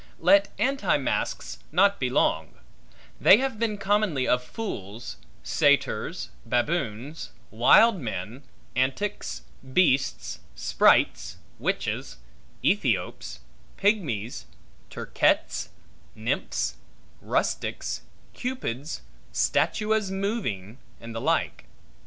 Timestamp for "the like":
21.13-21.65